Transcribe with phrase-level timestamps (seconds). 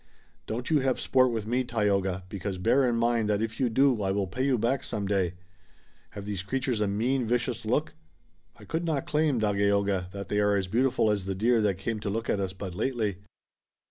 [0.47, 4.01] "Don't you have sport with me, Tayoga, because bear in mind that if you do
[4.01, 5.35] I will pay you back some day.
[6.17, 7.93] Have these creatures a mean, vicious look?"
[8.57, 11.99] "I could not claim, Dagaeoga, that they are as beautiful as the deer that came
[11.99, 13.17] to look at us but lately."